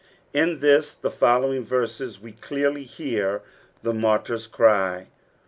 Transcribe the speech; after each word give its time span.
In 0.33 0.61
this 0.61 0.97
and 1.03 1.13
following 1.13 1.63
verses 1.63 2.19
we 2.19 2.31
clearly 2.31 2.85
hear 2.85 3.43
the 3.83 3.93
martyr's 3.93 4.47
cry. 4.47 5.09